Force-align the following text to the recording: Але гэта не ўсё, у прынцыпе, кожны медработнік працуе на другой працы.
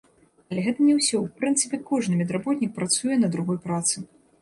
Але 0.53 0.63
гэта 0.67 0.87
не 0.87 0.95
ўсё, 1.01 1.19
у 1.27 1.43
прынцыпе, 1.43 1.81
кожны 1.91 2.19
медработнік 2.25 2.77
працуе 2.81 3.23
на 3.25 3.33
другой 3.37 3.65
працы. 3.71 4.09